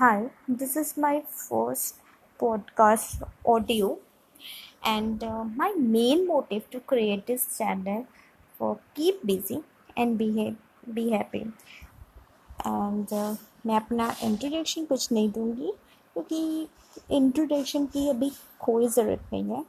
Hi, 0.00 0.30
this 0.48 0.76
is 0.76 0.96
my 0.96 1.22
first 1.30 1.96
podcast 2.40 3.22
audio, 3.44 3.98
and 4.82 5.22
uh, 5.22 5.44
my 5.44 5.74
main 5.76 6.26
motive 6.26 6.70
to 6.70 6.80
create 6.80 7.26
this 7.26 7.58
channel 7.58 8.06
for 8.58 8.78
keep 8.94 9.22
busy 9.26 9.62
and 9.94 10.16
be 10.16 10.28
ha- 10.38 10.56
be 10.94 11.04
happy. 11.10 11.42
And 12.66 13.14
मैं 13.66 13.76
अपना 13.76 14.08
introduction 14.22 14.84
कुछ 14.84 15.12
नहीं 15.12 15.30
दूँगी 15.32 15.72
क्योंकि 16.14 16.68
introduction 17.16 17.86
की 17.92 18.08
अभी 18.08 18.32
कोई 18.60 18.88
ज़रूरत 18.88 19.28
नहीं 19.32 19.50
है 19.50 19.64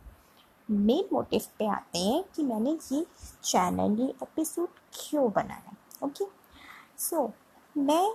मेन 0.69 1.09
मोटिव 1.13 1.51
पे 1.59 1.67
आते 1.75 1.99
हैं 1.99 2.23
कि 2.35 2.43
मैंने 2.43 2.77
ये 2.91 3.05
चैनल 3.43 3.99
ये 4.01 4.07
एपिसोड 4.23 4.79
क्यों 4.95 5.31
बनाया 5.31 5.75
ओके 6.05 6.25
सो 7.09 7.31
मैं 7.77 8.05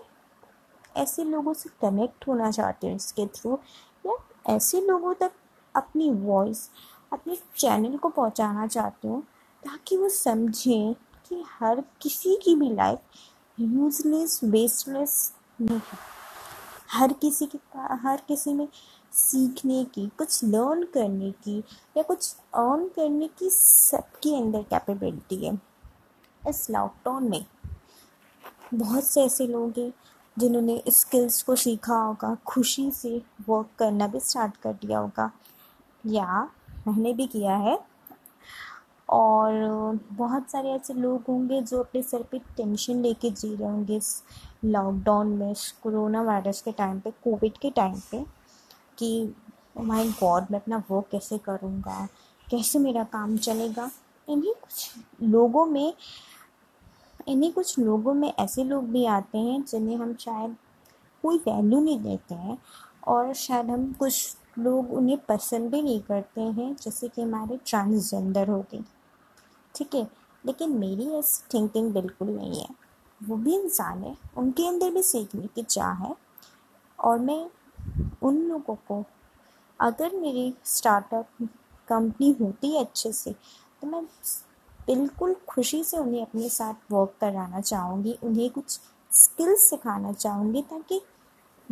ऐसे 0.97 1.25
लोगों 1.25 1.55
से 1.55 1.69
कनेक्ट 1.81 2.29
होना 2.29 2.51
चाहते 2.51 2.87
हूँ 2.87 2.97
इसके 2.97 3.27
थ्रू 3.27 3.59
या 4.07 4.17
ऐसे 4.55 4.81
लोगों 4.81 5.15
तक 5.15 5.33
अपनी 5.75 6.11
वॉइस 6.11 6.69
अपने 7.13 7.37
चैनल 7.57 7.97
को 7.97 8.09
पहुँचाना 8.09 8.67
चाहती 8.67 9.09
हूँ, 9.09 9.23
ताकि 9.63 9.97
वो 9.97 10.09
समझें 10.09 10.95
कि 11.29 11.45
हर 11.61 11.83
किसी 12.01 12.37
की 12.37 12.55
भी 12.55 12.71
लाइफ 12.71 12.99
यूजलेस 13.59 14.41
वेस्टलेस 14.45 15.33
नहीं 15.61 15.79
है। 15.79 15.99
हर 16.91 17.13
किसी 17.13 17.47
के 17.47 17.59
हर 18.03 18.23
किसी 18.29 18.53
में 18.55 18.69
सीखने 19.13 19.85
की, 19.85 20.07
कुछ 20.19 20.45
लर्न 20.45 20.83
करने 20.85 21.31
की, 21.45 21.59
या 21.97 22.03
कुछ 22.03 22.35
अर्न 22.55 22.89
करने 22.89 23.29
की 23.29 23.51
सबके 23.51 24.35
अंदर 24.37 24.63
कैपेबिलिटी 24.63 25.37
है। 25.47 25.59
इस 26.49 26.71
लॉकडाउन 26.71 27.31
में 27.31 27.45
बहुत 28.75 29.05
से 29.05 29.25
ऐसे 29.25 29.47
लोग 29.47 29.79
हैं 29.79 29.93
जिन्होंने 30.39 30.83
स्किल्स 30.89 31.43
को 31.43 31.57
सीखा 31.57 31.95
होगा, 31.95 32.37
खुशी 32.47 32.91
से 32.91 33.23
वर्क 33.49 33.69
करना 33.79 34.07
भी 34.07 34.21
स्टार्ट 34.21 34.57
कर 34.57 34.73
दिया 34.73 34.99
होगा। 34.99 35.31
या, 36.07 36.51
मैंने 36.87 37.13
भी 37.13 37.27
किया 37.27 37.57
है। 37.57 37.79
और 39.09 39.53
बहुत 40.13 40.51
सारे 40.51 40.71
ऐसे 40.71 40.95
लोग 40.95 41.23
होंगे 41.29 41.63
जो 41.63 41.81
अपने 41.81 42.03
सर 42.03 42.23
पे 42.23 42.39
टेंशन 42.39 43.03
लेके 43.03 43.31
जी 43.31 43.57
रहे 43.57 43.69
होंगे 43.69 43.97
इस 43.97 44.23
लॉकडाउन 44.65 45.27
में, 45.27 45.53
इस 45.53 45.73
कोरोना 45.83 46.23
वायरस 46.23 46.63
के 46.63 46.73
टाइम 46.73 47.01
पे 47.01 47.11
कोविड 47.11 47.59
के 47.59 47.71
टाइम 47.71 48.01
पे 48.11 48.27
कि 48.99 49.35
माय 49.81 50.09
गॉड 50.09 50.47
मैं 50.51 50.61
अपना 50.61 50.83
वर्क 50.91 51.07
कैसे 51.13 51.39
करूँगा? 51.39 52.09
कैसे 52.51 52.79
मेरा 52.79 53.05
काम 53.05 53.37
चलेगा? 53.37 53.91
इन्हीं 54.29 54.53
कुछ 54.53 54.91
लोगों 55.23 55.67
में 55.67 55.95
इन्हीं 57.27 57.53
कुछ 57.53 57.79
लोगों 57.79 58.15
में 58.15 58.33
ऐसे 58.39 58.65
लोग 58.65 58.85
भी 58.85 59.05
आते 59.07 59.39
हैं 59.39 59.63
जिन्हें 59.65 59.97
हम 59.97 60.15
शायद 60.15 60.57
कोई 61.25 61.39
वैल्यू 61.39 61.81
नहीं 61.81 61.99
देते 62.01 62.35
हैं 62.35 62.59
और 63.09 63.33
शायद 63.35 63.71
हम 63.71 63.93
कुछ 63.93 64.37
लोग 64.59 64.93
उन्हें 64.93 65.19
पसंद 65.19 65.71
भी 65.71 65.83
नहीं 65.83 66.01
करते 66.01 66.41
हैं, 66.41 66.75
जैसे 66.77 67.09
कि 67.09 67.23
हमारे 67.23 67.59
ट्रांसजेंडर 67.67 68.49
हो 68.49 68.61
गए। 68.73 68.83
ठीक 69.75 69.95
है, 69.95 70.07
लेकिन 70.45 70.77
मेरी 70.79 71.09
ऐसी 71.11 71.43
थिंकिंग 71.55 71.93
बिल्कुल 71.93 72.29
नहीं 72.29 72.61
है। 72.61 72.69
वो 73.21 73.37
भी 73.37 73.55
इंसान 73.55 74.03
है, 74.05 74.17
उनके 74.37 74.67
अंदर 74.69 74.91
भी 74.91 75.03
सीखने 75.03 75.47
की 75.47 75.63
चाह 75.63 75.93
है 76.05 76.15
और 76.99 77.19
मैं 77.19 77.45
उन 78.23 78.39
लोगों 78.39 78.75
को, 78.89 79.05
अगर 79.81 80.15
मेरी 80.17 80.53
स्टार्टअप 80.65 81.49
कंपनी 81.89 82.31
होती 82.41 82.75
है 82.75 82.81
अच्छे 82.81 83.13
से 83.13 83.33
तो 83.81 83.87
मैं 83.87 84.03
बिल्कुल 84.89 85.35
खुशी 85.49 85.85
से 85.85 85.99
उन्हें 85.99 86.23
अपने 86.23 86.49
साथ 86.49 86.93
वर्क 86.93 87.15
कराना 87.21 87.61
चाहूँगी, 87.61 88.19
उन्हें 88.23 88.51
कुछ 88.51 88.81
स्किल्स 89.11 89.71
सिखाना 89.71 90.13
चाहूँगी 90.13 90.63
ताकि 90.63 91.01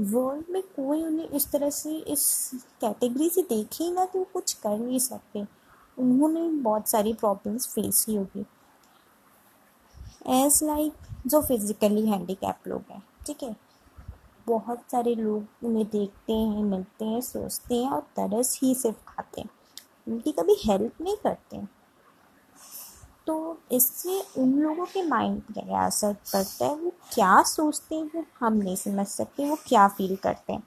वर्ल्ड 0.00 0.44
में 0.50 0.62
कोई 0.62 1.02
उन्हें 1.02 1.28
इस 1.28 1.50
तरह 1.52 1.70
से 1.70 1.96
इस 1.96 2.50
कैटेगरी 2.80 3.28
से 3.28 3.42
देखे 3.42 3.90
ना 3.90 4.04
तो 4.04 4.18
वो 4.18 4.26
कुछ 4.32 4.52
कर 4.52 4.78
नहीं 4.78 4.98
सकते। 4.98 5.44
उन्होंने 5.98 6.48
बहुत 6.62 6.88
सारी 6.88 7.12
प्रॉब्लम्स 7.12 7.66
फेस 7.68 8.04
की 8.04 8.16
होगी। 8.16 8.44
एज 10.26 10.60
लाइक 10.62 10.92
जो 11.26 11.40
फिज़िकली 11.42 12.06
हैंडीकैप 12.06 12.68
लोग 12.68 12.82
हैं, 12.90 13.02
ठीक 13.26 13.42
है? 13.42 13.56
बहुत 14.46 14.82
सारे 14.92 15.14
लोग 15.14 15.66
उन्हें 15.66 15.86
देखते 15.86 16.32
हैं, 16.32 16.62
मिलते 16.62 17.04
हैं, 17.04 17.20
सोचते 17.20 17.74
हैं 17.74 17.90
और 17.90 18.00
तरस 18.00 18.58
ही 18.62 18.74
सिर्फ़ 18.74 18.98
खाते 19.08 19.40
हैं। 19.40 19.50
उनकी 20.08 20.32
कभी 20.32 20.56
हेल्प 20.64 21.00
नहीं 21.00 21.16
करते। 21.16 21.56
हैं 21.56 21.68
तो 23.26 23.58
इससे 23.72 24.22
उन 24.38 24.52
लोगों 24.52 24.84
के 24.84 25.02
माइंड 25.02 25.40
पर 25.40 25.74
असर 25.86 26.12
पड़ता 26.12 26.66
है? 26.66 26.74
वो 26.74 26.92
क्या 27.14 27.42
सोचते 27.42 27.94
हैं? 27.94 28.10
वो 28.14 28.24
हम 28.40 28.52
नहीं 28.52 28.76
समझ 28.76 29.06
सकते 29.06 29.48
वो 29.48 29.58
क्या 29.68 29.88
फील 29.88 30.16
करते 30.16 30.52
हैं। 30.52 30.62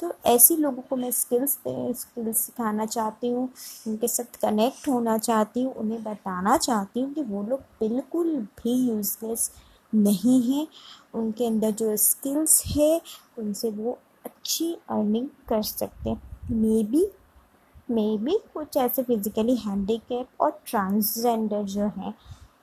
तो 0.00 0.12
ऐसे 0.26 0.56
लोगों 0.56 0.82
को 0.82 0.96
मैं 0.96 1.10
स्किल्स 1.10 1.50
स्किल्स 2.00 2.38
सिखाना 2.38 2.86
चाहती 2.86 3.28
हूँ, 3.28 3.48
उनके 3.88 4.08
साथ 4.08 4.40
कनेक्ट 4.42 4.88
होना 4.88 5.18
चाहती 5.18 5.62
हूँ, 5.62 5.74
उन्हें 5.74 6.02
बताना 6.04 6.56
चाहती 6.56 7.00
हूँ 7.00 7.12
कि 7.14 7.22
वो 7.22 7.42
लोग 7.42 7.60
बिल्कुल 7.80 8.36
भी 8.36 8.74
यूज़लेस 8.88 9.50
नहीं 9.94 10.40
हैं। 10.42 10.66
उनके 11.14 11.46
अंदर 11.46 11.70
जो 11.70 11.96
स्किल्स 11.96 12.62
है, 12.66 13.00
उनसे 13.38 13.70
वो 13.70 13.98
अच्छी 14.24 14.72
अर्निंग 14.90 15.28
कर 15.48 15.62
सकते 15.62 16.10
हैं। 16.10 16.22
मे 16.50 16.82
बी 16.84 17.06
मे 17.90 18.18
बी 18.18 18.38
कुछ 18.54 18.76
ऐसे 18.76 19.02
फिजिकली 19.02 19.56
हैंडीकैप 19.56 20.28
और 20.40 20.62
ट्रांसजेंडर 20.66 21.62
जो 21.62 21.82
हैं, 21.82 22.14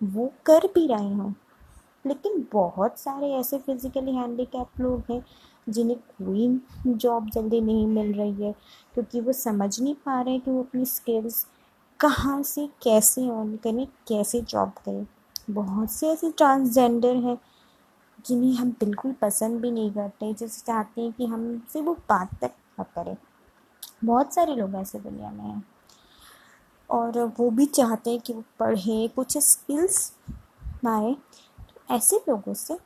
वो 0.03 0.31
कर 0.45 0.59
भी 0.59 0.87
रहे 0.87 1.13
हों। 1.13 1.33
लेकिन 2.07 2.47
बहुत 2.53 2.99
सारे 2.99 3.33
ऐसे 3.33 3.57
फिजिकली 3.57 4.11
हैंडीकैप 4.11 4.67
लोग 4.79 5.03
हैं, 5.11 5.25
जिन्हें 5.69 5.99
कोई 5.99 6.61
जॉब 6.87 7.29
जल्दी 7.29 7.61
नहीं 7.61 7.87
मिल 7.87 8.13
रही 8.13 8.43
है, 8.43 8.55
क्योंकि 8.93 9.21
वो 9.21 9.31
समझ 9.31 9.81
नहीं 9.81 9.95
पा 9.95 10.21
रहे 10.21 10.39
कि 10.39 10.51
वो 10.51 10.63
अपनी 10.63 10.85
स्किल्स 10.85 11.47
कहाँ 11.99 12.43
से, 12.43 12.67
कैसे 12.67 13.29
ऑन 13.29 13.55
करें, 13.55 13.87
कैसे 14.07 14.41
जॉब 14.41 14.69
करें। 14.69 15.07
बहुत 15.49 15.91
से 15.91 16.07
ऐसे 16.07 16.31
ट्रांसजेंडर 16.31 17.15
हैं, 17.15 17.37
जिन्हें 18.25 18.53
हम 18.53 18.69
बिल्कुल 18.69 19.11
पसंद 19.11 19.61
भी 19.61 19.71
नहीं 19.71 19.91
करते 19.91 20.33
जैसे 20.33 20.61
चाहते 20.67 21.01
हैं 21.01 21.11
कि 21.11 21.25
हमसे 21.25 21.81
वो 21.81 21.93
बात 21.93 22.29
तक 22.41 22.51
न 22.79 22.83
करें। 22.83 23.17
बहुत 24.01 24.33
सारे 24.33 24.55
लोग 24.55 24.75
ऐसे 24.75 24.99
दुनिया 24.99 25.31
में। 25.31 25.43
हैं 25.43 25.63
और 26.89 27.19
वो 27.37 27.49
भी 27.49 27.65
चाहते 27.67 28.09
हैं 28.09 28.19
कि 28.19 28.33
वो 28.33 28.43
पढ़े, 28.59 29.07
कुछ 29.07 29.37
स्किल्स 29.39 30.09
पाए 30.83 31.13
तो 31.59 31.95
ऐसे 31.95 32.17
लोगों 32.29 32.53
से 32.53 32.77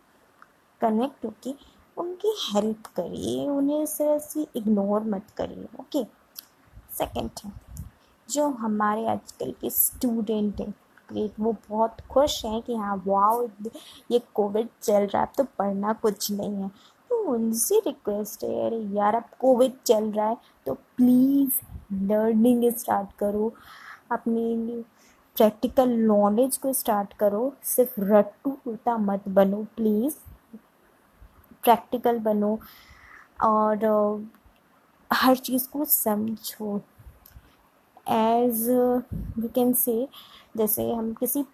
कनेक्ट 0.81 1.25
होके 1.25 1.53
उनकी 1.97 2.33
हेल्प 2.43 2.87
करिए, 2.95 3.47
उन्हें 3.47 3.81
इस 3.83 3.97
तरह 3.97 4.17
से 4.19 4.47
इग्नोर 4.55 5.03
मत 5.05 5.27
करिए 5.37 5.67
ओके 5.79 6.03
सेकंड 6.97 7.29
है 7.45 7.51
जो 8.29 8.47
हमारे 8.49 9.05
आजकल 9.07 9.51
के 9.61 9.69
स्टूडेंट 9.69 10.59
हैं 10.61 10.73
ग्रेट 11.09 11.39
वो 11.39 11.55
बहुत 11.69 12.01
खुश 12.11 12.43
हैं 12.45 12.61
कि 12.61 12.75
हाँ 12.75 12.95
वाओ 13.07 13.47
ये 14.11 14.19
कोविड 14.35 14.67
चल 14.83 14.93
रहा 15.03 15.21
है, 15.21 15.27
अब 15.27 15.33
तो 15.37 15.43
पढ़ना 15.57 15.93
कुछ 15.93 16.31
नहीं 16.31 16.55
है। 16.55 16.71
तो 17.11 17.15
उनसे 17.33 17.79
रिक्वेस्ट 17.85 18.43
है, 18.43 18.65
अरे 18.65 18.79
यार, 18.95 19.15
अब 19.15 19.29
कोविड 19.39 19.73
चल 19.85 20.11
रहा 20.11 20.27
है 20.27 20.37
तो 20.65 20.73
प्लीज़ 20.73 21.59
लर्निंग 22.11 22.69
स्टार्ट 22.73 23.15
करो, 23.19 23.53
अपनी 24.11 24.83
प्रैक्टिकल 25.37 25.89
नॉलेज 25.89 26.57
को 26.57 26.73
स्टार्ट 26.73 27.13
करो, 27.13 27.51
सिर्फ़ 27.65 27.99
रट्टू 28.01 28.57
होता 28.67 28.97
मत 28.97 29.27
बनो 29.29 29.63
प्लीज़ 29.75 30.15
प्रैक्टिकल 31.63 32.19
बनो, 32.21 32.57
और 33.43 34.27
हर 35.09 35.35
चीज़ 35.37 35.67
को 35.69 35.85
समझो। 35.85 36.77
एज 38.09 38.67
वी 39.37 39.47
कैन 39.47 39.73
से 39.75 40.07
जैसे 40.57 40.91
हम 40.91 41.13
किसी 41.13 41.45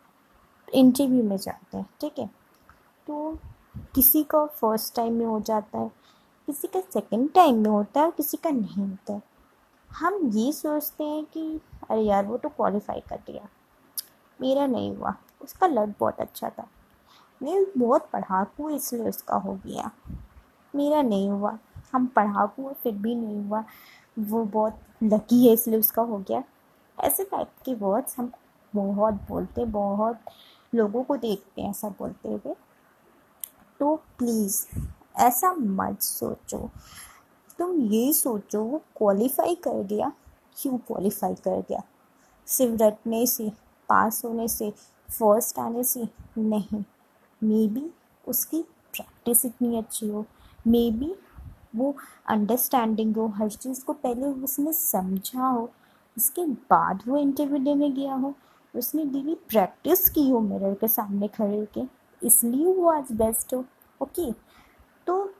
इंटरव्यू 0.67 1.23
में 1.23 1.37
जाते 1.37 1.77
हैं, 1.77 1.85
ठीक 2.01 2.19
है? 2.19 2.29
तो 3.07 3.37
किसी 3.77 4.23
का 4.23 4.45
फ़र्स्ट 4.45 4.95
टाइम 4.95 5.13
में 5.13 5.25
हो 5.25 5.39
जाता 5.39 5.79
है, 5.79 5.91
किसी 6.47 6.67
का 6.67 6.81
सेकंड 6.81 7.33
टाइम 7.33 7.55
में 7.55 7.69
होता 7.69 7.99
है 7.99 8.05
और 8.05 8.11
किसी 8.11 8.37
का 8.37 8.49
नहीं 8.49 8.87
होता 8.87 9.13
है। 9.13 9.21
हम 9.91 10.31
ये 10.33 10.51
सोचते 10.51 11.03
हैं 11.03 11.25
कि, 11.25 11.61
अरे 11.89 12.01
यार, 12.01 12.25
वो 12.25 12.37
तो 12.37 12.49
क्वालिफाई 12.49 12.99
कर 12.99 13.17
दिया। 13.17 13.47
मेरा 14.41 14.65
नहीं 14.65 14.95
हुआ। 14.95 15.15
उसका 15.41 15.67
लक 15.67 15.95
बहुत 15.99 16.19
अच्छा 16.19 16.49
था। 16.49 16.67
मैं 17.43 17.65
बहुत 17.77 18.09
पढ़ाकू 18.13 18.69
इसलिए 18.69 19.09
उसका 19.09 19.35
हो 19.35 19.53
गया। 19.53 19.91
मेरा 20.75 21.01
नहीं 21.01 21.29
हुआ। 21.29 21.57
हम 21.93 22.07
पढ़ाकू 22.07 22.69
फिर 22.69 22.93
भी 22.93 23.15
नहीं 23.15 23.45
हुआ। 23.45 23.63
वो 24.19 24.45
बहुत 24.45 24.79
लकी 25.03 25.47
है 25.47 25.53
इसलिए 25.53 25.79
उसका 25.79 26.01
हो 26.01 26.17
गया। 26.17 26.43
ऐसे 26.99 27.23
टाइप 27.23 27.47
के 27.65 27.73
वर्ड्स 27.73 28.19
हम 28.19 28.31
बहुत 28.75 29.13
बोलते 29.13 29.65
बहुत 29.65 30.19
लोगों 30.75 31.03
को 31.03 31.17
देखते 31.17 31.61
हैं 31.61 31.69
ऐसा 31.69 31.89
बोलते 31.89 32.29
हुए। 32.29 32.55
तो 33.81 33.95
प्लीज़ 33.95 34.65
ऐसा 35.15 35.53
मत 35.53 36.01
सोचो। 36.01 36.69
तुम 37.59 37.81
ये 37.81 38.13
सोचो, 38.13 38.63
वो 38.63 38.77
क्वालिफाई 38.77 39.55
कर 39.55 39.83
गया। 39.83 40.11
क्यों 40.61 40.77
क्वालिफाई 40.77 41.35
कर 41.35 41.61
गया? 41.69 41.83
सिर्फ़ 42.45 42.83
रटने 42.83 43.25
से, 43.25 43.49
पास 43.89 44.25
होने 44.25 44.47
से 44.47 44.71
फ़र्स्ट 45.11 45.59
आने 45.59 45.83
से 45.83 46.09
नहीं। 46.37 46.83
मे 47.43 47.67
बी 47.67 47.93
उसकी 48.27 48.61
प्रैक्टिस 48.61 49.45
इतनी 49.45 49.77
अच्छी 49.77 50.09
हो। 50.09 50.25
मे 50.67 50.91
बी 50.91 51.15
वो 51.75 51.95
अंडरस्टैंडिंग 52.27 53.17
हो, 53.17 53.27
हर 53.27 53.49
चीज़ 53.49 53.85
को 53.85 53.93
पहले 53.93 54.25
उसने 54.25 54.73
समझा 54.73 55.47
हो। 55.47 55.69
उसके 56.17 56.45
बाद 56.45 57.03
वो 57.07 57.17
इंटरव्यू 57.17 57.59
देने 57.59 57.89
गया 57.89 58.13
हो। 58.13 58.33
उसने 58.75 59.05
डेली 59.05 59.35
प्रैक्टिस 59.35 60.09
की 60.09 60.29
हो 60.29 60.39
मिरर 60.39 60.73
के 60.73 60.87
सामने 60.87 61.27
खड़े 61.27 61.65
के 61.65 62.00
इसलिए 62.21 62.65
वो 62.65 62.89
आज 62.89 63.11
बेस्ट 63.11 63.53
हो 63.53 63.63
ओके 64.01 64.31
तो 65.07 65.33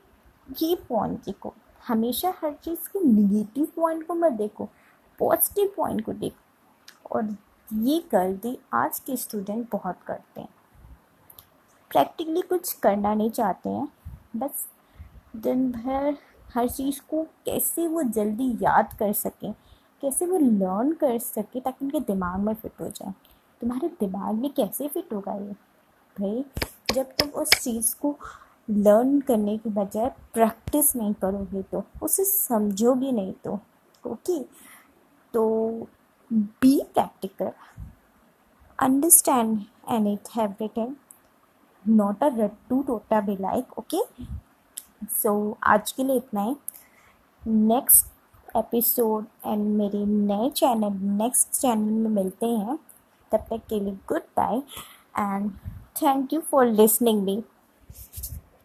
ये 0.62 0.74
पॉइंट 0.88 1.24
देखो, 1.24 1.54
हमेशा 1.88 2.32
हर 2.42 2.52
चीज़ 2.54 2.88
के 2.88 3.04
निगेटिव 3.04 3.66
पॉइंट 3.76 4.06
को 4.06 4.14
मत 4.14 4.32
देखो 4.32 4.68
पॉजिटिव 5.18 5.72
पॉइंट 5.76 6.04
को 6.04 6.12
देखो। 6.12 7.10
और 7.10 7.36
ये 7.68 8.02
गलती 8.12 8.56
आज 8.74 8.98
के 9.00 9.16
स्टूडेंट 9.16 9.66
बहुत 9.72 9.98
करते 10.06 10.40
हैं। 10.40 10.48
प्रैक्टिकली 11.90 12.40
कुछ 12.42 12.72
करना 12.72 13.14
नहीं 13.14 13.30
चाहते 13.30 13.68
हैं, 13.68 13.88
बस 14.36 14.66
दिन 15.36 15.70
भर 15.72 16.16
हर 16.54 16.68
चीज़ 16.68 17.00
को 17.10 17.22
कैसे 17.46 17.86
वो 17.88 18.02
जल्दी 18.02 18.50
याद 18.62 18.96
कर 18.98 19.12
सकें, 19.14 19.52
कैसे 20.02 20.26
वो 20.26 20.38
लर्न 20.38 20.92
कर 20.92 21.18
सके 21.18 21.60
ताकि 21.60 21.84
उनके 21.84 22.00
दिमाग 22.02 22.40
में 22.40 22.54
फिट 22.54 22.80
हो 22.80 22.88
जाए। 22.88 23.12
तुम्हारे 23.60 23.88
दिमाग 24.00 24.34
में 24.34 24.52
कैसे 24.52 24.88
फिट 24.88 25.12
होगा 25.12 25.34
ये? 25.34 25.52
भाई 26.16 26.44
जब 26.92 27.12
तुम 27.18 27.28
उस 27.40 27.50
चीज़ 27.50 27.94
को 28.00 28.16
लर्न 28.70 29.20
करने 29.20 29.56
की 29.58 29.70
बजाय 29.70 30.08
प्रैक्टिस 30.34 30.94
नहीं 30.96 31.14
करोगे 31.14 31.62
तो 31.62 31.84
उसे 32.02 32.24
समझोगे 32.24 33.12
नहीं 33.12 33.32
तो 33.44 33.58
ओके 34.06 34.38
तो 35.34 35.44
be 36.30 36.80
practical 36.94 37.50
understand 38.78 39.58
and 39.90 40.06
it 40.08 40.28
have 40.36 40.96
not 41.84 42.22
a 42.24 42.28
रट्टू 42.36 42.82
टोटा 42.82 43.20
बी 43.20 43.36
लाइक 43.36 43.78
ओके 43.78 44.02
सो 45.12 45.58
आज 45.62 45.92
के 45.92 46.04
लिए 46.04 46.16
इतना 46.16 46.42
ही. 46.42 46.56
नेक्स्ट 47.42 48.56
एपिसोड 48.56 49.26
एंड 49.46 49.66
मेरे 49.76 50.04
नए 50.06 50.50
चैनल 50.50 50.92
नेक्स्ट 51.22 51.48
चैनल 51.60 51.92
में 51.92 52.10
मिलते 52.10 52.46
हैं. 52.46 52.78
तब 53.32 53.44
तक 53.50 53.66
के 53.68 53.80
लिए 53.80 53.94
good 54.08 54.22
bye 54.36 54.58
and 55.18 55.50
thank 55.96 56.32
you 56.32 56.40
for 56.50 56.66
listening 56.66 57.22
me 57.22 57.42